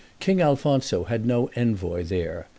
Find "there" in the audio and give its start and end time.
2.03-2.47